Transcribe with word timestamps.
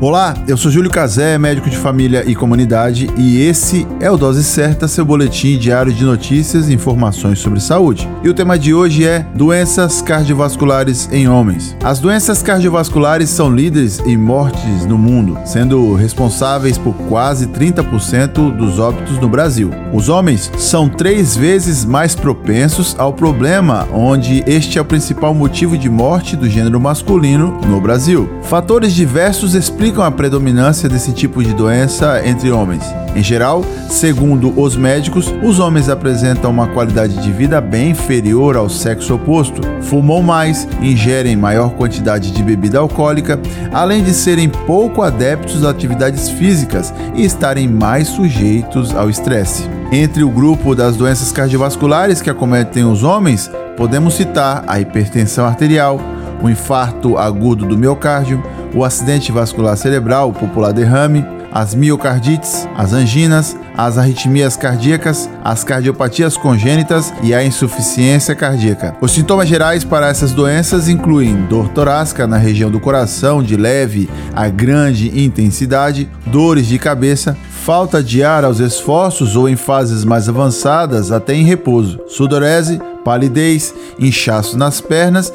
Olá, 0.00 0.32
eu 0.46 0.56
sou 0.56 0.70
Júlio 0.70 0.92
Cazé, 0.92 1.36
médico 1.38 1.68
de 1.68 1.76
família 1.76 2.22
e 2.24 2.32
comunidade, 2.32 3.10
e 3.16 3.42
esse 3.42 3.84
é 3.98 4.08
o 4.08 4.16
Dose 4.16 4.44
Certa, 4.44 4.86
seu 4.86 5.04
boletim 5.04 5.58
diário 5.58 5.92
de 5.92 6.04
notícias 6.04 6.68
e 6.68 6.72
informações 6.72 7.40
sobre 7.40 7.58
saúde. 7.58 8.08
E 8.22 8.28
o 8.28 8.34
tema 8.34 8.56
de 8.56 8.72
hoje 8.72 9.04
é 9.04 9.26
doenças 9.34 10.00
cardiovasculares 10.00 11.08
em 11.10 11.28
homens. 11.28 11.76
As 11.82 11.98
doenças 11.98 12.44
cardiovasculares 12.44 13.28
são 13.28 13.52
líderes 13.52 13.98
em 14.06 14.16
mortes 14.16 14.86
no 14.86 14.96
mundo, 14.96 15.36
sendo 15.44 15.92
responsáveis 15.96 16.78
por 16.78 16.94
quase 17.08 17.48
30% 17.48 18.56
dos 18.56 18.78
óbitos 18.78 19.18
no 19.18 19.28
Brasil. 19.28 19.72
Os 19.92 20.08
homens 20.08 20.48
são 20.56 20.88
três 20.88 21.36
vezes 21.36 21.84
mais 21.84 22.14
propensos 22.14 22.94
ao 22.96 23.12
problema, 23.12 23.88
onde 23.92 24.44
este 24.46 24.78
é 24.78 24.80
o 24.80 24.84
principal 24.84 25.34
motivo 25.34 25.76
de 25.76 25.90
morte 25.90 26.36
do 26.36 26.48
gênero 26.48 26.78
masculino 26.78 27.60
no 27.66 27.80
Brasil. 27.80 28.30
Fatores 28.42 28.94
diversos 28.94 29.56
explicam 29.56 29.87
explicam 29.88 30.04
a 30.04 30.10
predominância 30.10 30.86
desse 30.86 31.12
tipo 31.12 31.42
de 31.42 31.54
doença 31.54 32.20
entre 32.26 32.50
homens. 32.50 32.84
Em 33.16 33.22
geral, 33.22 33.64
segundo 33.88 34.52
os 34.60 34.76
médicos, 34.76 35.32
os 35.42 35.58
homens 35.58 35.88
apresentam 35.88 36.50
uma 36.50 36.66
qualidade 36.66 37.16
de 37.22 37.32
vida 37.32 37.58
bem 37.58 37.92
inferior 37.92 38.54
ao 38.54 38.68
sexo 38.68 39.14
oposto, 39.14 39.62
fumam 39.80 40.22
mais, 40.22 40.68
ingerem 40.82 41.36
maior 41.36 41.70
quantidade 41.70 42.32
de 42.32 42.42
bebida 42.42 42.78
alcoólica, 42.78 43.40
além 43.72 44.04
de 44.04 44.12
serem 44.12 44.50
pouco 44.50 45.00
adeptos 45.00 45.64
a 45.64 45.70
atividades 45.70 46.28
físicas 46.28 46.92
e 47.14 47.24
estarem 47.24 47.66
mais 47.66 48.08
sujeitos 48.08 48.94
ao 48.94 49.08
estresse. 49.08 49.70
Entre 49.90 50.22
o 50.22 50.28
grupo 50.28 50.74
das 50.74 50.96
doenças 50.96 51.32
cardiovasculares 51.32 52.20
que 52.20 52.28
acometem 52.28 52.84
os 52.84 53.02
homens, 53.02 53.50
podemos 53.74 54.14
citar 54.14 54.64
a 54.66 54.78
hipertensão 54.78 55.46
arterial, 55.46 55.98
o 56.42 56.48
infarto 56.48 57.16
agudo 57.16 57.64
do 57.64 57.76
miocárdio, 57.76 58.42
o 58.74 58.84
acidente 58.84 59.32
vascular 59.32 59.76
cerebral, 59.76 60.32
popular 60.32 60.72
derrame, 60.72 61.24
as 61.52 61.74
miocardites, 61.74 62.68
as 62.76 62.92
anginas, 62.92 63.56
as 63.76 63.96
arritmias 63.96 64.56
cardíacas, 64.56 65.28
as 65.42 65.64
cardiopatias 65.64 66.36
congênitas 66.36 67.12
e 67.22 67.34
a 67.34 67.42
insuficiência 67.44 68.34
cardíaca. 68.34 68.96
Os 69.00 69.12
sintomas 69.12 69.48
gerais 69.48 69.84
para 69.84 70.08
essas 70.08 70.32
doenças 70.32 70.88
incluem 70.88 71.46
dor 71.46 71.68
torácica 71.68 72.26
na 72.26 72.36
região 72.36 72.70
do 72.70 72.80
coração 72.80 73.42
de 73.42 73.56
leve 73.56 74.08
a 74.34 74.48
grande 74.48 75.22
intensidade, 75.22 76.08
dores 76.26 76.66
de 76.66 76.78
cabeça, 76.78 77.36
falta 77.50 78.02
de 78.02 78.22
ar 78.22 78.44
aos 78.44 78.60
esforços 78.60 79.36
ou 79.36 79.48
em 79.48 79.56
fases 79.56 80.04
mais 80.04 80.28
avançadas 80.28 81.10
até 81.10 81.34
em 81.34 81.44
repouso, 81.44 82.00
sudorese, 82.08 82.80
palidez, 83.04 83.74
inchaço 83.98 84.56
nas 84.56 84.80
pernas 84.80 85.32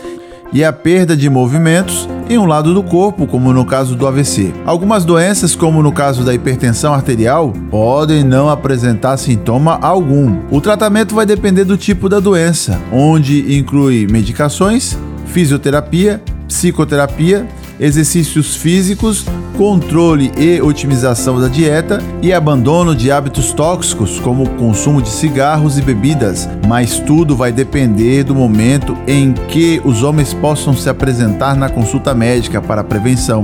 e 0.52 0.64
a 0.64 0.72
perda 0.72 1.18
de 1.18 1.30
movimentos 1.30 2.08
em 2.30 2.38
um 2.38 2.46
lado 2.46 2.74
do 2.74 2.84
corpo, 2.84 3.28
como 3.28 3.54
no 3.54 3.66
caso 3.66 3.96
do 3.96 4.08
AVC. 4.08 4.54
Algumas 4.66 5.06
doenças, 5.06 5.56
como 5.56 5.82
no 5.82 5.92
caso 5.92 6.24
da 6.24 6.34
hipertensão 6.34 6.94
arterial, 6.94 7.54
podem 7.70 8.24
não 8.24 8.50
apresentar 8.50 9.18
sintoma 9.18 9.80
algum. 9.82 10.40
O 10.52 10.62
tratamento 10.62 11.16
vai 11.16 11.26
depender 11.26 11.64
do 11.64 11.78
tipo 11.78 12.08
da 12.08 12.20
doença, 12.20 12.80
onde 12.92 13.58
inclui 13.58 14.08
medicações, 14.10 14.98
fisioterapia, 15.26 16.22
psicoterapia 16.48 17.48
exercícios 17.80 18.56
físicos, 18.56 19.26
controle 19.58 20.32
e 20.38 20.62
otimização 20.62 21.40
da 21.40 21.48
dieta 21.48 22.02
e 22.22 22.34
abandono 22.34 22.96
de 22.96 23.12
hábitos 23.12 23.52
tóxicos 23.54 24.20
como 24.20 24.44
o 24.44 24.50
consumo 24.52 25.02
de 25.02 25.10
cigarros 25.10 25.78
e 25.78 25.82
bebidas. 25.82 26.48
Mas 26.68 27.00
tudo 27.00 27.36
vai 27.36 27.52
depender 27.52 28.24
do 28.24 28.36
momento 28.36 28.98
em 29.08 29.34
que 29.34 29.82
os 29.84 30.04
homens 30.04 30.34
possam 30.34 30.76
se 30.76 30.90
apresentar 30.90 31.56
na 31.56 31.70
consulta 31.70 32.14
médica 32.14 32.62
para 32.62 32.84
prevenção, 32.84 33.44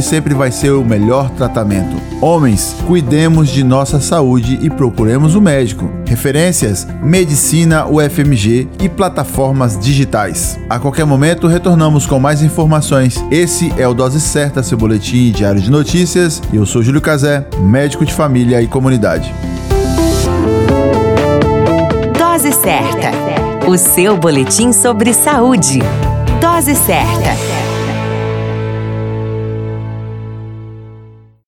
que 0.00 0.02
sempre 0.02 0.32
vai 0.32 0.50
ser 0.50 0.70
o 0.70 0.82
melhor 0.82 1.28
tratamento. 1.28 1.94
Homens, 2.22 2.74
cuidemos 2.86 3.50
de 3.50 3.62
nossa 3.62 4.00
saúde 4.00 4.58
e 4.62 4.70
procuremos 4.70 5.34
o 5.34 5.42
médico. 5.42 5.90
Referências: 6.06 6.88
Medicina 7.02 7.86
UFMG 7.86 8.66
e 8.80 8.88
plataformas 8.88 9.78
digitais. 9.78 10.58
A 10.70 10.78
qualquer 10.78 11.04
momento 11.04 11.46
retornamos 11.46 12.06
com 12.06 12.18
mais 12.18 12.42
informações. 12.42 13.22
Esse 13.30 13.70
é 13.76 13.86
o 13.86 13.92
Dose 13.92 14.20
Certa, 14.22 14.62
seu 14.62 14.78
boletim 14.78 15.30
diário 15.32 15.60
de 15.60 15.70
notícias. 15.70 16.40
Eu 16.50 16.64
sou 16.64 16.82
Júlio 16.82 17.02
Cazé, 17.02 17.46
médico 17.58 18.06
de 18.06 18.14
família 18.14 18.62
e 18.62 18.66
comunidade. 18.66 19.34
Dose 22.18 22.52
Certa, 22.52 23.68
o 23.68 23.76
seu 23.76 24.16
boletim 24.16 24.72
sobre 24.72 25.12
saúde. 25.12 25.80
Dose 26.40 26.74
certa. 26.74 27.79